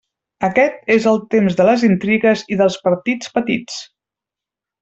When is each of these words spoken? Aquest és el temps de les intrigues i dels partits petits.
Aquest 0.45 0.89
és 0.95 1.05
el 1.11 1.19
temps 1.35 1.59
de 1.59 1.67
les 1.69 1.85
intrigues 1.89 2.43
i 2.57 2.59
dels 2.65 2.81
partits 2.89 3.33
petits. 3.37 3.81